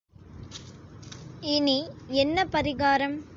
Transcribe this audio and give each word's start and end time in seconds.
இனி 1.41 1.77
என்ன 2.07 2.45
பரிகாரம்? 2.45 3.23